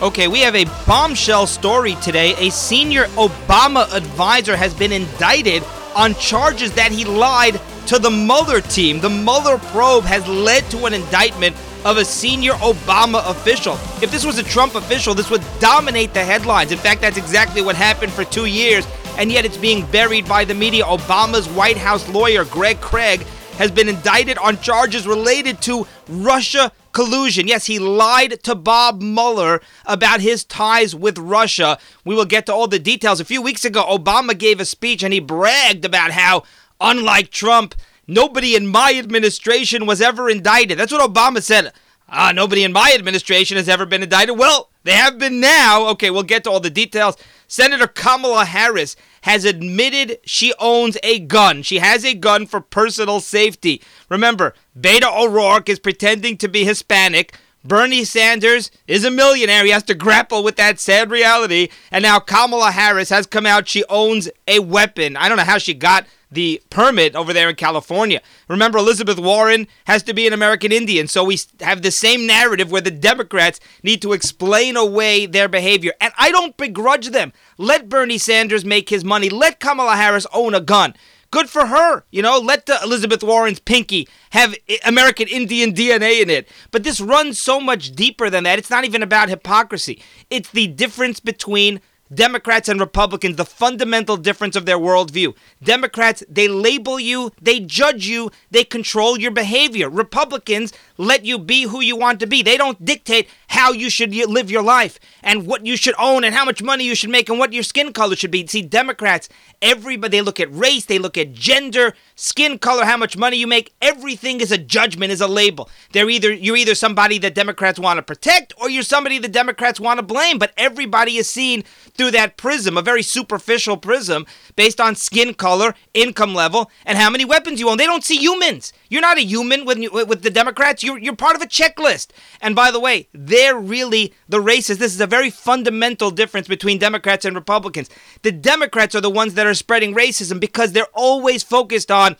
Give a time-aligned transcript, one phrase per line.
[0.00, 2.34] Okay, we have a bombshell story today.
[2.36, 5.64] A senior Obama advisor has been indicted
[5.96, 9.00] on charges that he lied to the Mueller team.
[9.00, 13.74] The Mueller probe has led to an indictment of a senior Obama official.
[14.00, 16.70] If this was a Trump official, this would dominate the headlines.
[16.70, 18.86] In fact, that's exactly what happened for two years,
[19.16, 20.84] and yet it's being buried by the media.
[20.84, 23.26] Obama's White House lawyer, Greg Craig,
[23.58, 27.48] has been indicted on charges related to Russia collusion.
[27.48, 31.78] Yes, he lied to Bob Mueller about his ties with Russia.
[32.04, 33.20] We will get to all the details.
[33.20, 36.44] A few weeks ago, Obama gave a speech and he bragged about how,
[36.80, 37.74] unlike Trump,
[38.06, 40.78] nobody in my administration was ever indicted.
[40.78, 41.72] That's what Obama said.
[42.08, 44.38] Ah, nobody in my administration has ever been indicted.
[44.38, 45.88] Well, they have been now.
[45.88, 47.16] Okay, we'll get to all the details.
[47.48, 51.62] Senator Kamala Harris has admitted she owns a gun.
[51.62, 53.82] She has a gun for personal safety.
[54.08, 57.36] Remember, Beto O'Rourke is pretending to be Hispanic.
[57.64, 59.64] Bernie Sanders is a millionaire.
[59.64, 61.68] He has to grapple with that sad reality.
[61.90, 63.68] And now Kamala Harris has come out.
[63.68, 65.16] She owns a weapon.
[65.16, 68.20] I don't know how she got the permit over there in California.
[68.48, 72.70] Remember, Elizabeth Warren has to be an American Indian, so we have the same narrative
[72.70, 75.92] where the Democrats need to explain away their behavior.
[76.00, 77.32] And I don't begrudge them.
[77.56, 80.94] Let Bernie Sanders make his money, let Kamala Harris own a gun.
[81.30, 82.04] Good for her.
[82.10, 86.48] You know, let the Elizabeth Warren's pinky have eh, American Indian DNA in it.
[86.70, 88.58] But this runs so much deeper than that.
[88.58, 90.02] It's not even about hypocrisy.
[90.30, 91.80] It's the difference between
[92.12, 95.34] Democrats and Republicans, the fundamental difference of their worldview.
[95.62, 99.90] Democrats, they label you, they judge you, they control your behavior.
[99.90, 102.42] Republicans let you be who you want to be.
[102.42, 106.34] They don't dictate how you should live your life and what you should own and
[106.34, 108.46] how much money you should make and what your skin color should be.
[108.46, 109.28] See, Democrats,
[109.60, 113.46] everybody, they look at race, they look at gender, skin color, how much money you
[113.46, 113.74] make.
[113.82, 115.68] Everything is a judgment, is a label.
[115.92, 119.80] They're either you're either somebody that Democrats want to protect or you're somebody the Democrats
[119.80, 120.38] want to blame.
[120.38, 121.62] But everybody is seen
[121.94, 124.26] through that prism, a very superficial prism
[124.56, 127.78] based on skin color, income level, and how many weapons you own.
[127.78, 128.72] They don't see humans.
[128.88, 130.82] You're not a human with with the Democrats.
[130.82, 132.08] You're you're part of a checklist.
[132.40, 134.78] And by the way, they're really the racists.
[134.78, 137.90] This is a very fundamental difference between Democrats and Republicans.
[138.22, 142.16] The Democrats are the ones that are spreading racism because they're always focused on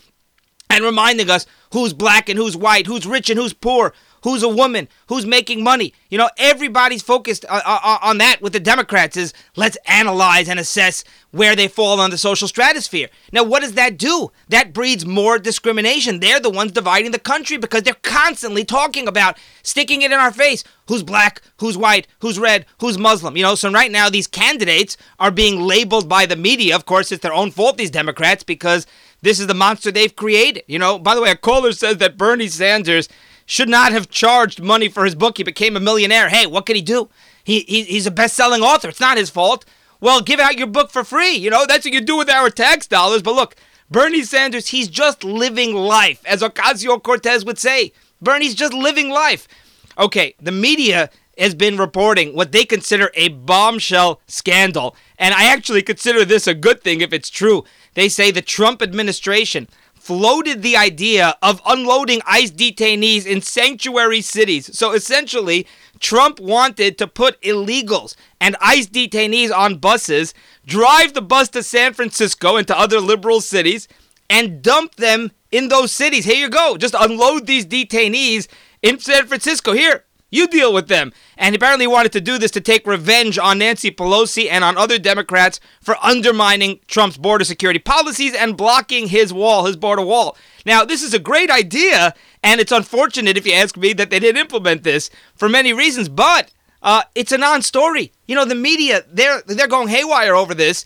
[0.70, 4.48] and reminding us who's black and who's white, who's rich and who's poor, who's a
[4.48, 5.92] woman, who's making money.
[6.10, 10.48] You know, everybody's focused on, uh, uh, on, that with the Democrats is let's analyze
[10.48, 13.08] and assess where they fall on the social stratosphere.
[13.32, 14.32] Now, what does that do?
[14.48, 16.20] That breeds more discrimination.
[16.20, 20.32] They're the ones dividing the country because they're constantly talking about sticking it in our
[20.32, 20.64] face.
[20.86, 23.36] Who's black, who's white, who's red, who's Muslim.
[23.36, 26.74] You know, so right now these candidates are being labeled by the media.
[26.74, 28.86] Of course, it's their own fault, these Democrats, because
[29.20, 30.64] this is the monster they've created.
[30.66, 33.08] You know, by the way, a caller says that Bernie Sanders
[33.48, 35.38] should not have charged money for his book.
[35.38, 36.28] He became a millionaire.
[36.28, 37.08] Hey, what could he do?
[37.42, 38.90] He, he he's a best-selling author.
[38.90, 39.64] It's not his fault.
[40.00, 41.32] Well, give out your book for free.
[41.32, 43.22] You know, that's what you do with our tax dollars.
[43.22, 43.56] But look,
[43.90, 47.92] Bernie Sanders, he's just living life, as Ocasio Cortez would say.
[48.20, 49.48] Bernie's just living life.
[49.96, 54.94] Okay, the media has been reporting what they consider a bombshell scandal.
[55.18, 57.64] And I actually consider this a good thing if it's true.
[57.94, 59.68] They say the Trump administration
[60.08, 64.74] floated the idea of unloading ICE detainees in sanctuary cities.
[64.74, 65.66] So essentially,
[66.00, 70.32] Trump wanted to put illegals and ICE detainees on buses,
[70.64, 73.86] drive the bus to San Francisco and to other liberal cities,
[74.30, 76.24] and dump them in those cities.
[76.24, 76.78] Here you go.
[76.78, 78.48] Just unload these detainees
[78.80, 79.74] in San Francisco.
[79.74, 81.12] Here, you deal with them.
[81.36, 84.98] And apparently wanted to do this to take revenge on Nancy Pelosi and on other
[84.98, 90.36] Democrats for undermining Trump's border security policies and blocking his wall, his border wall.
[90.66, 94.18] Now, this is a great idea, and it's unfortunate, if you ask me, that they
[94.18, 96.52] didn't implement this for many reasons, but
[96.82, 98.12] uh, it's a non-story.
[98.26, 100.84] You know, the media, they're, they're going haywire over this.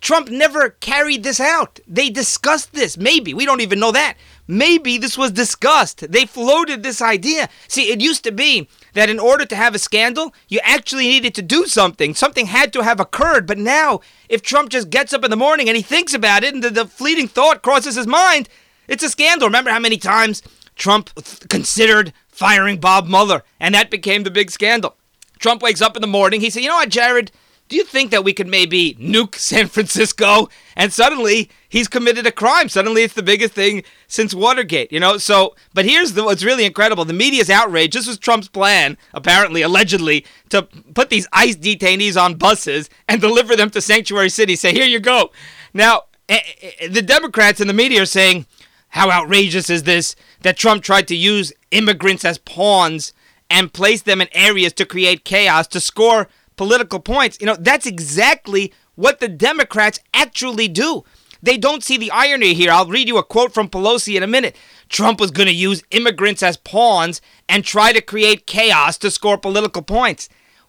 [0.00, 1.78] Trump never carried this out.
[1.86, 2.98] They discussed this.
[2.98, 3.32] Maybe.
[3.34, 4.16] We don't even know that.
[4.48, 6.10] Maybe this was discussed.
[6.10, 7.48] They floated this idea.
[7.68, 11.34] See, it used to be that in order to have a scandal, you actually needed
[11.34, 12.14] to do something.
[12.14, 13.46] Something had to have occurred.
[13.46, 16.54] But now, if Trump just gets up in the morning and he thinks about it
[16.54, 18.48] and the, the fleeting thought crosses his mind,
[18.88, 19.48] it's a scandal.
[19.48, 20.42] Remember how many times
[20.76, 24.96] Trump th- considered firing Bob Mueller, and that became the big scandal.
[25.38, 26.40] Trump wakes up in the morning.
[26.40, 27.30] He said, You know what, Jared?
[27.72, 30.50] Do you think that we could maybe nuke San Francisco?
[30.76, 32.68] And suddenly he's committed a crime.
[32.68, 35.16] Suddenly it's the biggest thing since Watergate, you know?
[35.16, 37.06] So, but here's the, what's really incredible.
[37.06, 37.94] The media's outraged.
[37.94, 43.56] This was Trump's plan, apparently, allegedly, to put these ICE detainees on buses and deliver
[43.56, 44.60] them to sanctuary cities.
[44.60, 45.32] Say, here you go.
[45.72, 46.40] Now, eh,
[46.78, 48.44] eh, the Democrats and the media are saying,
[48.88, 53.14] how outrageous is this that Trump tried to use immigrants as pawns
[53.48, 57.38] and place them in areas to create chaos to score political points.
[57.40, 61.04] You know, that's exactly what the Democrats actually do.
[61.42, 62.70] They don't see the irony here.
[62.70, 64.56] I'll read you a quote from Pelosi in a minute.
[64.88, 69.36] Trump was going to use immigrants as pawns and try to create chaos to score
[69.36, 70.28] political points.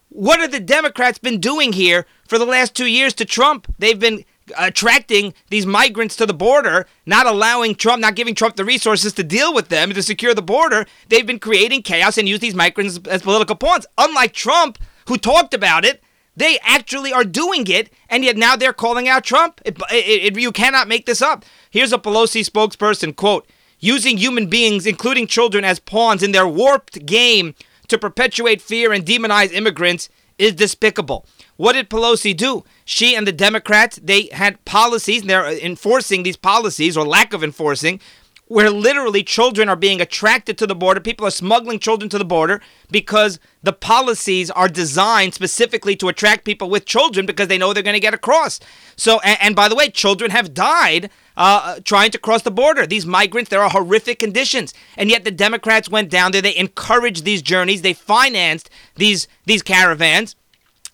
[0.09, 3.71] What have the Democrats been doing here for the last two years to Trump?
[3.77, 4.25] They've been
[4.57, 9.23] attracting these migrants to the border, not allowing Trump, not giving Trump the resources to
[9.23, 10.85] deal with them to secure the border.
[11.09, 13.85] They've been creating chaos and use these migrants as political pawns.
[13.97, 14.77] Unlike Trump,
[15.07, 16.01] who talked about it,
[16.35, 19.61] they actually are doing it, and yet now they're calling out Trump.
[19.65, 21.45] It, it, it, you cannot make this up.
[21.69, 23.47] Here's a Pelosi spokesperson quote:
[23.79, 27.53] "Using human beings, including children, as pawns in their warped game
[27.87, 32.63] to perpetuate fear and demonize immigrants is despicable." What did Pelosi do?
[32.83, 37.43] She and the Democrats, they had policies, and they're enforcing these policies or lack of
[37.43, 37.99] enforcing,
[38.53, 40.99] where literally children are being attracted to the border.
[40.99, 42.61] People are smuggling children to the border
[42.91, 47.81] because the policies are designed specifically to attract people with children because they know they're
[47.81, 48.59] going to get across.
[48.95, 52.85] So, and, and, by the way, children have died uh, trying to cross the border.
[52.85, 56.43] These migrants, there are horrific conditions, and yet the Democrats went down there.
[56.43, 57.81] They encouraged these journeys.
[57.81, 60.35] They financed these these caravans.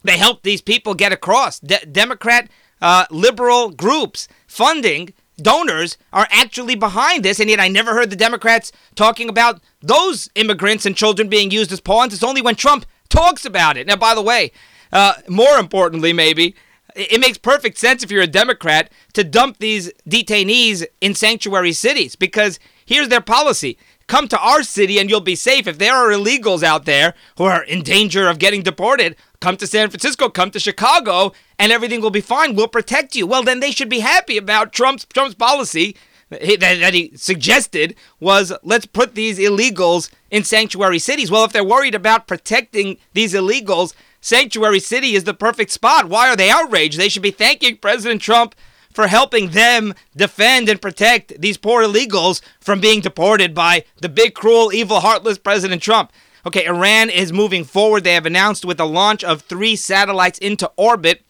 [0.02, 1.60] They helped these people get across.
[1.60, 2.50] De- Democrat,
[2.82, 8.16] uh, liberal groups funding donors are actually behind this, and yet I never heard the
[8.16, 12.14] Democrats talking about those immigrants and children being used as pawns.
[12.14, 13.88] It's only when Trump talks about it.
[13.88, 14.52] Now, by the way,
[14.92, 16.56] uh, more importantly, maybe,
[16.96, 22.16] it makes perfect sense if you're a Democrat to dump these detainees in sanctuary cities
[22.16, 23.78] because here's their policy
[24.10, 25.68] come to our city and you'll be safe.
[25.68, 29.68] If there are illegals out there who are in danger of getting deported, come to
[29.68, 32.56] San Francisco, come to Chicago, and everything will be fine.
[32.56, 33.26] We'll protect you.
[33.26, 35.96] Well, then they should be happy about Trump's Trump's policy
[36.30, 41.32] that, he suggested was let's put these illegals in sanctuary cities.
[41.32, 46.10] Well, if they're worried about protecting these illegals, sanctuary city is the perfect spot.
[46.10, 47.00] Why are they outraged?
[47.00, 48.56] They should be thanking President Trump
[48.94, 54.34] for helping them defend and protect these poor illegals from being deported by the big,
[54.34, 56.12] cruel, evil, heartless President Trump.
[56.46, 58.04] Okay, Iran is moving forward.
[58.04, 61.24] They have announced with the launch of three satellites into orbit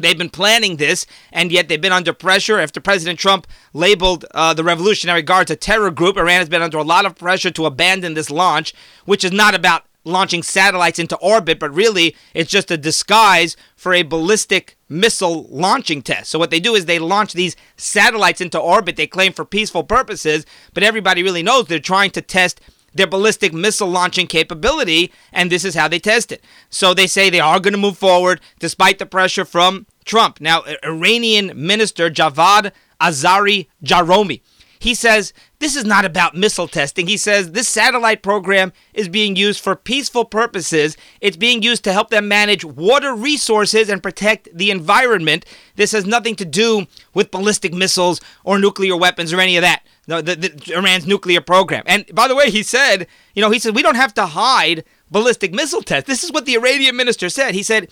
[0.00, 4.54] They've been planning this, and yet they've been under pressure after President Trump labeled uh,
[4.54, 6.16] the Revolutionary Guards a terror group.
[6.16, 8.74] Iran has been under a lot of pressure to abandon this launch,
[9.04, 13.92] which is not about launching satellites into orbit, but really it's just a disguise for
[13.92, 16.30] a ballistic missile launching test.
[16.30, 18.96] So what they do is they launch these satellites into orbit.
[18.96, 22.60] They claim for peaceful purposes, but everybody really knows they're trying to test
[22.92, 26.42] their ballistic missile launching capability, and this is how they test it.
[26.70, 30.40] So they say they are going to move forward despite the pressure from Trump.
[30.40, 34.40] Now, Iranian Minister Javad Azari Jahromi,
[34.80, 37.06] he says this is not about missile testing.
[37.06, 40.96] He says this satellite program is being used for peaceful purposes.
[41.20, 45.44] It's being used to help them manage water resources and protect the environment.
[45.76, 49.82] This has nothing to do with ballistic missiles or nuclear weapons or any of that
[50.06, 51.84] the, the, the, Iran's nuclear program.
[51.86, 54.84] And by the way, he said, you know, he said we don't have to hide
[55.10, 56.06] ballistic missile tests.
[56.06, 57.54] This is what the Iranian minister said.
[57.54, 57.88] He said,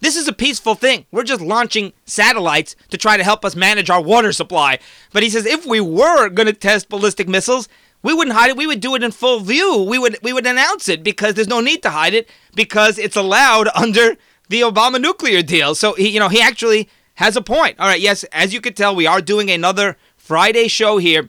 [0.00, 1.06] this is a peaceful thing.
[1.10, 4.78] We're just launching satellites to try to help us manage our water supply.
[5.12, 7.68] But he says if we were going to test ballistic missiles,
[8.02, 8.56] we wouldn't hide it.
[8.56, 9.82] We would do it in full view.
[9.82, 13.16] We would we would announce it because there's no need to hide it because it's
[13.16, 14.16] allowed under
[14.48, 15.74] the Obama nuclear deal.
[15.74, 17.78] So he, you know, he actually has a point.
[17.78, 21.28] All right, yes, as you could tell, we are doing another Friday show here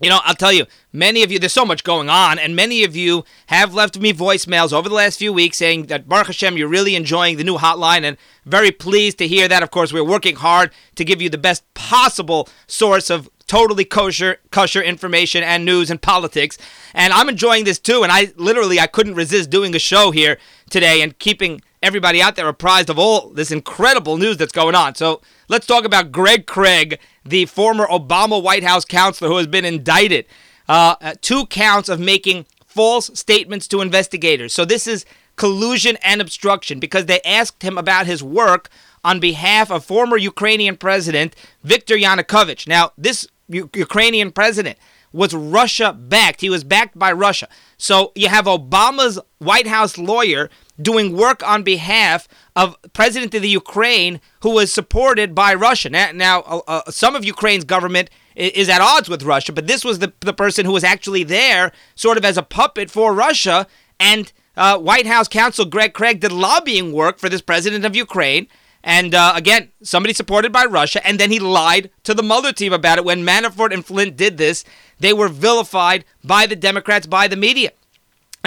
[0.00, 2.84] you know, I'll tell you, many of you, there's so much going on, and many
[2.84, 6.58] of you have left me voicemails over the last few weeks saying that, Baruch Hashem,
[6.58, 9.62] you're really enjoying the new hotline, and very pleased to hear that.
[9.62, 14.38] Of course, we're working hard to give you the best possible source of totally kosher
[14.50, 16.58] kosher information and news and politics
[16.94, 20.36] and i'm enjoying this too and i literally i couldn't resist doing a show here
[20.68, 24.94] today and keeping everybody out there apprised of all this incredible news that's going on
[24.94, 29.64] so let's talk about greg craig the former Obama White House counselor who has been
[29.64, 30.26] indicted.
[30.68, 34.52] Uh, uh, two counts of making false statements to investigators.
[34.52, 35.04] So this is
[35.36, 38.68] collusion and obstruction because they asked him about his work
[39.04, 42.66] on behalf of former Ukrainian President Viktor Yanukovych.
[42.66, 44.76] Now, this U- Ukrainian president
[45.12, 46.40] was Russia backed.
[46.40, 47.48] He was backed by Russia.
[47.78, 53.48] So you have Obama's White House lawyer doing work on behalf of President of the
[53.48, 55.90] Ukraine who was supported by Russia.
[55.90, 59.84] Now, now uh, uh, some of Ukraine's government is at odds with Russia, but this
[59.84, 63.66] was the, the person who was actually there sort of as a puppet for Russia.
[63.98, 68.46] And uh, White House counsel Greg Craig did lobbying work for this president of Ukraine.
[68.84, 72.72] And uh, again, somebody supported by Russia, and then he lied to the Mueller team
[72.72, 73.04] about it.
[73.04, 74.64] When Manafort and Flynn did this,
[75.00, 77.72] they were vilified by the Democrats, by the media.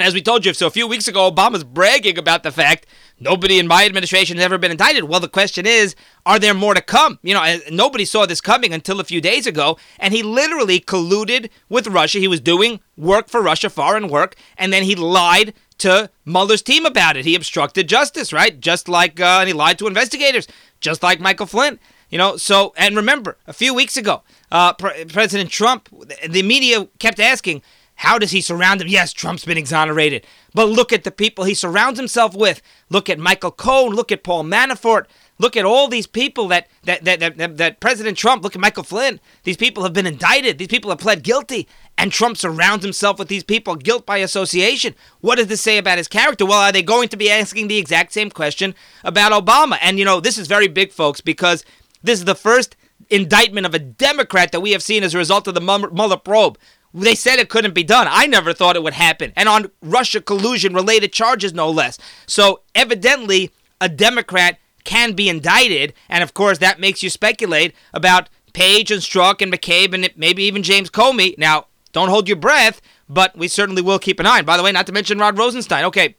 [0.03, 2.85] As we told you, so a few weeks ago, Obama's bragging about the fact
[3.19, 5.05] nobody in my administration has ever been indicted.
[5.05, 7.19] Well, the question is, are there more to come?
[7.23, 11.49] You know, nobody saw this coming until a few days ago, and he literally colluded
[11.69, 12.19] with Russia.
[12.19, 16.85] He was doing work for Russia, foreign work, and then he lied to Mueller's team
[16.85, 17.25] about it.
[17.25, 18.59] He obstructed justice, right?
[18.59, 20.47] Just like, uh, and he lied to investigators,
[20.79, 21.79] just like Michael Flynn.
[22.09, 25.89] You know, so, and remember, a few weeks ago, uh, Pre- President Trump,
[26.27, 27.61] the media kept asking,
[27.99, 28.87] how does he surround him?
[28.87, 30.25] Yes, Trump's been exonerated.
[30.53, 32.61] But look at the people he surrounds himself with.
[32.89, 33.93] Look at Michael Cohen.
[33.93, 35.07] Look at Paul Manafort.
[35.37, 38.85] Look at all these people that that, that, that, that President Trump, look at Michael
[38.85, 39.19] Flynn.
[39.43, 40.57] These people have been indicted.
[40.57, 41.67] These people have pled guilty.
[41.97, 44.95] And Trump surrounds himself with these people, guilt by association.
[45.19, 46.45] What does this say about his character?
[46.45, 49.77] Well, are they going to be asking the exact same question about Obama?
[49.81, 51.65] And, you know, this is very big, folks, because
[52.01, 52.77] this is the first
[53.09, 56.57] indictment of a Democrat that we have seen as a result of the Mueller probe.
[56.93, 58.07] They said it couldn't be done.
[58.09, 59.31] I never thought it would happen.
[59.35, 61.97] And on Russia collusion related charges, no less.
[62.25, 65.93] So evidently, a Democrat can be indicted.
[66.09, 70.43] And of course, that makes you speculate about Page and Strzok and McCabe and maybe
[70.43, 71.37] even James Comey.
[71.37, 74.39] Now, don't hold your breath, but we certainly will keep an eye.
[74.39, 75.85] And by the way, not to mention Rod Rosenstein.
[75.85, 76.15] Okay,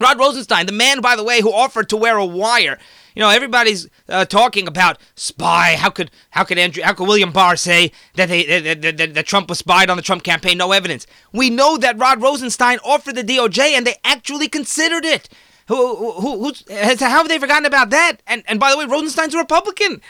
[0.00, 2.78] Rod Rosenstein, the man, by the way, who offered to wear a wire
[3.14, 5.76] you know, everybody's uh, talking about spy.
[5.78, 9.14] How could how could Andrew how could William Barr say that they that, that, that,
[9.14, 10.58] that Trump was spied on the Trump campaign?
[10.58, 11.06] No evidence.
[11.32, 15.28] We know that Rod Rosenstein offered the DOJ, and they actually considered it.
[15.68, 16.52] Who who who?
[16.74, 18.16] Has, how have they forgotten about that?
[18.26, 20.00] And and by the way, Rosenstein's a Republican.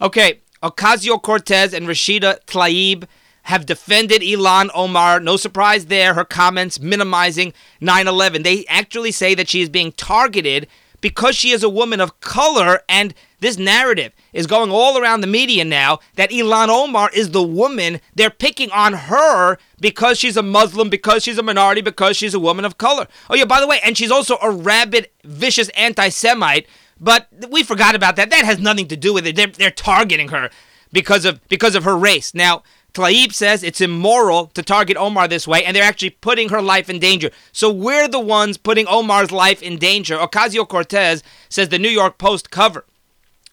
[0.00, 3.06] Okay, Ocasio Cortez and Rashida Tlaib
[3.42, 5.20] have defended Ilhan Omar.
[5.20, 6.14] No surprise there.
[6.14, 8.42] Her comments minimizing 9 11.
[8.42, 10.68] They actually say that she is being targeted
[11.00, 15.26] because she is a woman of color and this narrative is going all around the
[15.26, 18.00] media now that Ilhan Omar is the woman.
[18.14, 22.40] They're picking on her because she's a Muslim, because she's a minority, because she's a
[22.40, 23.08] woman of color.
[23.28, 26.68] Oh, yeah, by the way, and she's also a rabid, vicious anti Semite.
[27.00, 28.30] But we forgot about that.
[28.30, 29.34] That has nothing to do with it.
[29.34, 30.48] They're, they're targeting her
[30.92, 32.32] because of because of her race.
[32.34, 32.62] Now,
[32.94, 36.90] Tlaib says it's immoral to target Omar this way, and they're actually putting her life
[36.90, 37.30] in danger.
[37.52, 40.16] So we're the ones putting Omar's life in danger.
[40.18, 42.84] Ocasio Cortez says the New York Post cover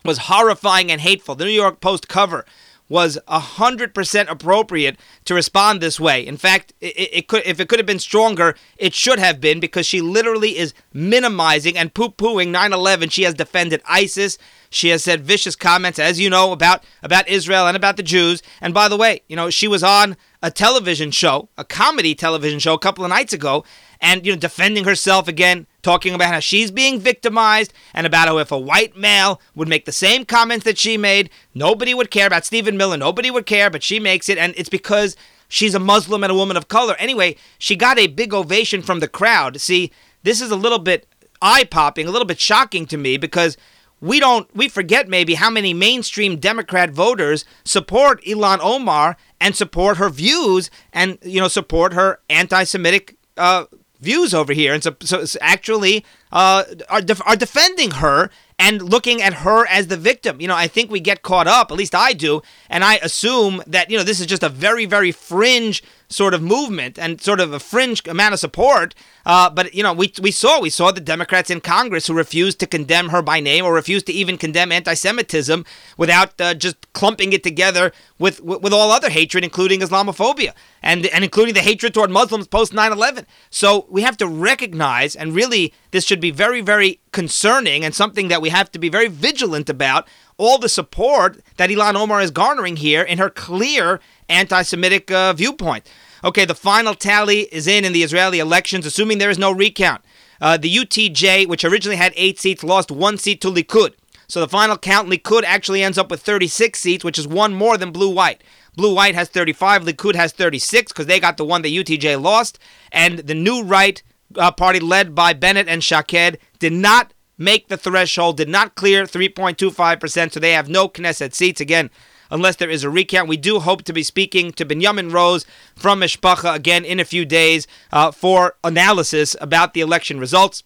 [0.04, 1.36] was horrifying and hateful.
[1.36, 2.46] The New York Post cover
[2.90, 6.26] was 100% appropriate to respond this way.
[6.26, 9.60] In fact, it, it, could if it could have been stronger, it should have been
[9.60, 13.12] because she literally is minimizing and poo-pooing 9/11.
[13.12, 14.38] She has defended ISIS.
[14.72, 18.42] She has said vicious comments as you know about about Israel and about the Jews.
[18.60, 22.60] And by the way, you know, she was on a television show, a comedy television
[22.60, 23.64] show a couple of nights ago
[24.02, 28.38] and you know defending herself again talking about how she's being victimized and about how
[28.38, 32.28] if a white male would make the same comments that she made, nobody would care
[32.28, 35.16] about Stephen Miller, nobody would care, but she makes it, and it's because
[35.48, 36.96] she's a Muslim and a woman of color.
[37.00, 39.60] Anyway, she got a big ovation from the crowd.
[39.60, 39.92] See,
[40.24, 41.08] this is a little bit
[41.42, 43.58] eye popping, a little bit shocking to me because
[44.02, 49.98] we don't we forget maybe how many mainstream Democrat voters support Ilhan Omar and support
[49.98, 53.66] her views and you know support her anti-Semitic uh,
[54.00, 59.22] views over here, and so, so actually uh, are def- are defending her and looking
[59.22, 60.42] at her as the victim.
[60.42, 63.64] You know, I think we get caught up, at least I do, and I assume
[63.68, 67.40] that you know this is just a very very fringe sort of movement and sort
[67.40, 68.96] of a fringe amount of support.
[69.26, 72.60] Uh, but you know, we we saw we saw the Democrats in Congress who refused
[72.60, 75.64] to condemn her by name or refused to even condemn anti-Semitism
[75.98, 81.06] without uh, just clumping it together with, with, with all other hatred, including Islamophobia and
[81.08, 83.26] and including the hatred toward Muslims post 9/11.
[83.50, 88.28] So we have to recognize, and really, this should be very very concerning and something
[88.30, 90.08] that we have to be very vigilant about.
[90.40, 95.34] All the support that Ilhan Omar is garnering here in her clear anti Semitic uh,
[95.34, 95.86] viewpoint.
[96.24, 100.02] Okay, the final tally is in in the Israeli elections, assuming there is no recount.
[100.40, 103.94] Uh, the UTJ, which originally had eight seats, lost one seat to Likud.
[104.30, 107.78] So the final count, Likud actually ends up with 36 seats, which is one more
[107.78, 108.42] than Blue White.
[108.78, 112.60] Blue White has 35, Likud has 36 because they got the one that UTJ lost.
[112.94, 114.02] And the new right
[114.38, 119.06] uh, party, led by Bennett and Shaked, did not make the threshold, did not clear
[119.06, 121.60] 3.25%, so they have no Knesset seats.
[121.60, 121.90] Again,
[122.30, 123.28] unless there is a recount.
[123.30, 127.26] We do hope to be speaking to Benjamin Rose from Mishpacha again in a few
[127.26, 130.64] days uh, for analysis about the election results.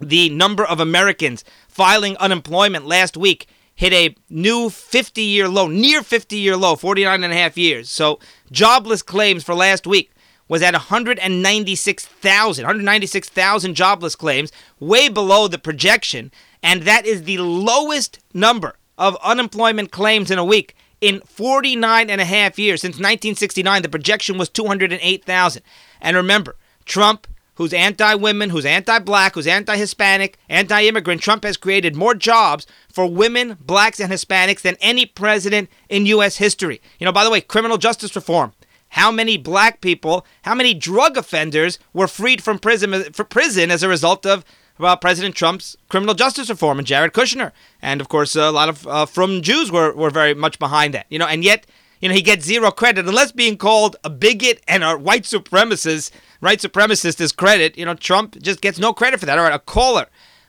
[0.00, 6.02] The number of Americans filing unemployment last week hit a new 50 year low, near
[6.02, 7.88] 50 year low, 49 and a half years.
[7.88, 8.18] So
[8.50, 10.10] jobless claims for last week
[10.48, 16.30] was at 196,000, 196,000 jobless claims, way below the projection,
[16.62, 22.20] and that is the lowest number of unemployment claims in a week in 49 and
[22.20, 22.80] a half years.
[22.80, 25.62] Since 1969, the projection was 208,000.
[26.00, 31.44] And remember, Trump who's anti women, who's anti black, who's anti Hispanic, anti immigrant, Trump
[31.44, 36.36] has created more jobs for women, blacks, and Hispanics than any president in U.S.
[36.36, 36.80] history.
[36.98, 38.52] You know, by the way, criminal justice reform.
[38.92, 43.82] How many black people, how many drug offenders were freed from prison, for prison as
[43.82, 44.44] a result of
[44.78, 47.52] uh, President Trump's criminal justice reform and Jared Kushner?
[47.80, 51.06] And of course, a lot of uh, frum Jews were, were very much behind that.
[51.08, 51.66] You know, and yet
[52.02, 56.10] you know, he gets zero credit unless being called a bigot and a white supremacist,
[56.42, 57.78] right supremacist is credit.
[57.78, 59.38] You know, Trump just gets no credit for that.
[59.38, 60.08] All right, a caller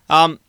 [0.10, 0.42] um,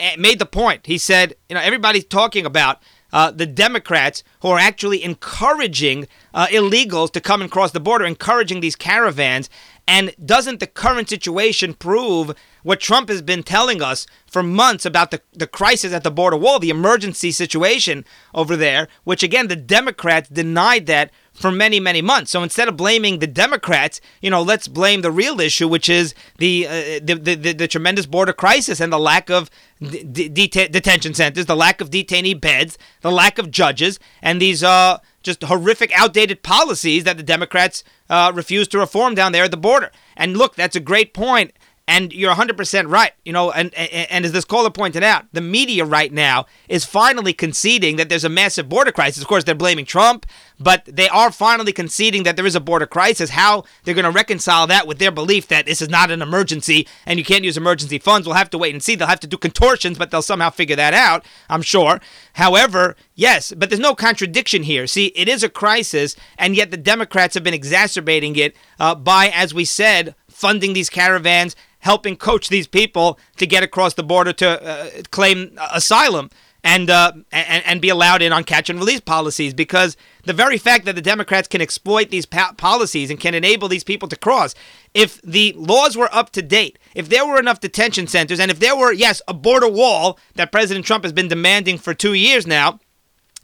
[0.00, 0.86] eh, made the point.
[0.86, 2.80] He said, you know, everybody's talking about
[3.12, 8.04] uh, the Democrats who are actually encouraging uh, illegals to come and cross the border,
[8.04, 9.48] encouraging these caravans.
[9.88, 12.34] And doesn't the current situation prove
[12.64, 16.36] what Trump has been telling us for months about the, the crisis at the border
[16.36, 22.02] wall, the emergency situation over there, which again, the Democrats denied that for many, many
[22.02, 22.30] months.
[22.30, 26.14] So instead of blaming the Democrats, you know, let's blame the real issue, which is
[26.38, 26.70] the uh,
[27.02, 29.50] the, the, the, the, tremendous border crisis and the lack of
[29.80, 35.42] detention centers, the lack of detainee beds, the lack of judges, and these uh, just
[35.42, 39.90] horrific, outdated policies that the Democrats uh, refuse to reform down there at the border.
[40.16, 41.52] And look, that's a great point.
[41.88, 43.12] And you're 100% right.
[43.24, 46.84] You know, and, and, and as this caller pointed out, the media right now is
[46.84, 49.22] finally conceding that there's a massive border crisis.
[49.22, 50.26] Of course, they're blaming Trump,
[50.58, 53.30] but they are finally conceding that there is a border crisis.
[53.30, 56.88] How they're going to reconcile that with their belief that this is not an emergency
[57.04, 58.96] and you can't use emergency funds, we'll have to wait and see.
[58.96, 62.00] They'll have to do contortions, but they'll somehow figure that out, I'm sure.
[62.32, 64.88] However, yes, but there's no contradiction here.
[64.88, 69.28] See, it is a crisis, and yet the Democrats have been exacerbating it uh, by,
[69.28, 74.32] as we said, funding these caravans, helping coach these people to get across the border
[74.32, 76.30] to uh, claim asylum
[76.66, 79.54] and, uh, and and be allowed in on catch and release policies.
[79.54, 83.68] Because the very fact that the Democrats can exploit these pa- policies and can enable
[83.68, 84.52] these people to cross,
[84.92, 88.58] if the laws were up to date, if there were enough detention centers, and if
[88.58, 92.48] there were yes a border wall that President Trump has been demanding for two years
[92.48, 92.80] now,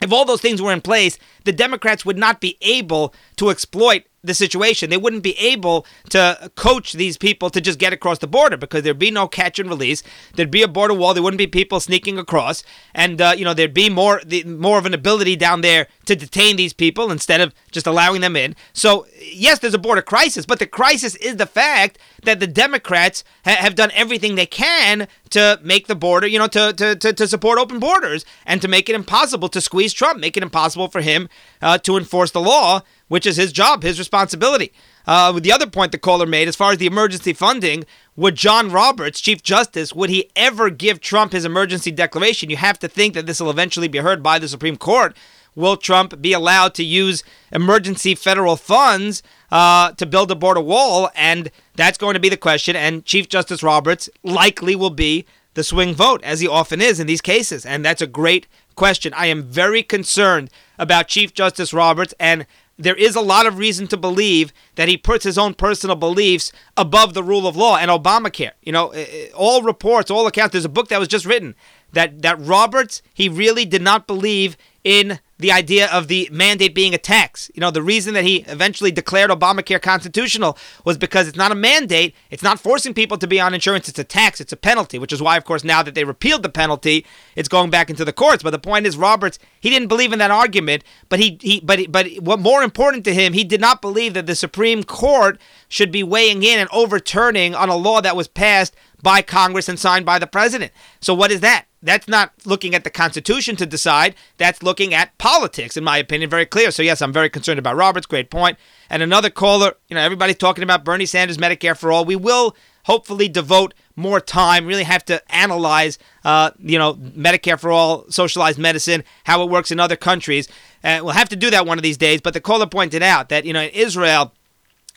[0.01, 4.03] if all those things were in place, the Democrats would not be able to exploit
[4.25, 4.91] the situation.
[4.91, 8.83] They wouldn't be able to coach these people to just get across the border because
[8.83, 10.03] there'd be no catch and release.
[10.35, 11.13] There'd be a border wall.
[11.13, 12.63] There wouldn't be people sneaking across,
[12.95, 16.15] and uh, you know there'd be more the, more of an ability down there to
[16.15, 18.55] detain these people instead of just allowing them in.
[18.73, 23.25] So yes, there's a border crisis, but the crisis is the fact that the Democrats
[23.45, 27.13] ha- have done everything they can to make the border, you know, to, to, to,
[27.13, 30.89] to, support open borders and to make it impossible to squeeze Trump, make it impossible
[30.89, 31.29] for him
[31.63, 32.83] uh, to enforce the law
[33.13, 34.73] which is his job, his responsibility.
[35.07, 37.85] Uh, the other point the caller made, as far as the emergency funding,
[38.17, 42.49] would John Roberts, Chief Justice, would he ever give Trump his emergency declaration?
[42.49, 45.15] You have to think that this will eventually be heard by the Supreme Court.
[45.55, 47.23] Will Trump be allowed to use
[47.53, 51.11] emergency federal funds uh, to build a border wall?
[51.15, 52.77] And that's going to be the question.
[52.77, 57.07] And Chief Justice Roberts likely will be the swing vote, as he often is in
[57.07, 57.67] these cases.
[57.67, 59.13] And that's a great question.
[59.15, 60.49] I am very concerned
[60.79, 62.47] about Chief Justice Roberts and
[62.79, 66.53] there is a lot of reason to believe that he puts his own personal beliefs
[66.77, 68.53] above the rule of law and Obamacare.
[68.63, 70.53] You know, eh, eh, all reports, all accounts.
[70.53, 71.55] There's a book that was just written
[71.93, 76.95] that that Roberts he really did not believe in the idea of the mandate being
[76.95, 77.51] a tax.
[77.55, 81.57] You know, the reason that he eventually declared Obamacare constitutional was because it's not a
[81.57, 84.99] mandate, it's not forcing people to be on insurance, it's a tax, it's a penalty,
[84.99, 87.05] which is why, of course, now that they repealed the penalty,
[87.37, 88.43] it's going back into the courts.
[88.43, 91.91] But the point is, Roberts, he didn't believe in that argument, but he, he but
[91.91, 95.93] but what more important to him, he did not believe that the Supreme Court should
[95.93, 100.07] be weighing in and overturning on a law that was passed by Congress and signed
[100.07, 100.73] by the president.
[101.01, 101.67] So what is that?
[101.83, 104.15] That's not looking at the Constitution to decide.
[104.39, 106.71] That's looking at politics, in my opinion, very clear.
[106.71, 108.07] So yes, I'm very concerned about Roberts.
[108.07, 108.57] Great point.
[108.89, 112.05] And another caller, you know, everybody's talking about Bernie Sanders, Medicare for all.
[112.05, 114.67] We will hopefully devote more time.
[114.67, 119.71] Really have to analyze, uh, you know, Medicare for all, socialized medicine, how it works
[119.71, 120.49] in other countries.
[120.85, 122.21] Uh, we'll have to do that one of these days.
[122.21, 124.33] But the caller pointed out that you know in Israel,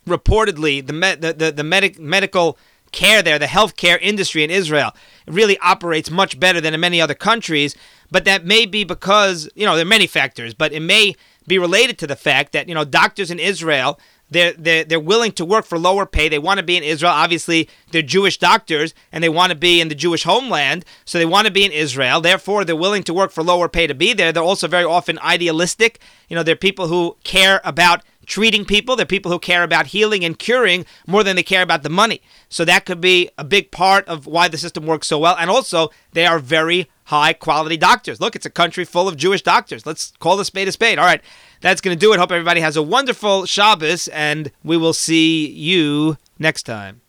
[0.07, 2.57] reportedly the me- the the, the medic- medical
[2.95, 4.95] care there, the healthcare industry in Israel
[5.27, 7.75] really operates much better than in many other countries.
[8.09, 11.59] But that may be because, you know, there are many factors, but it may be
[11.59, 15.45] related to the fact that, you know, doctors in Israel, they're, they're, they're willing to
[15.45, 16.29] work for lower pay.
[16.29, 17.11] They want to be in Israel.
[17.11, 20.85] Obviously, they're Jewish doctors and they want to be in the Jewish homeland.
[21.03, 22.21] So they want to be in Israel.
[22.21, 24.31] Therefore, they're willing to work for lower pay to be there.
[24.31, 25.99] They're also very often idealistic.
[26.29, 28.95] You know, they're people who care about treating people.
[28.95, 32.21] They're people who care about healing and curing more than they care about the money.
[32.49, 35.35] So that could be a big part of why the system works so well.
[35.39, 38.19] And also, they are very high quality doctors.
[38.19, 39.85] Look, it's a country full of Jewish doctors.
[39.85, 40.99] Let's call a spade a spade.
[40.99, 41.21] All right,
[41.61, 42.19] that's going to do it.
[42.19, 47.01] Hope everybody has a wonderful Shabbos, and we will see you next time.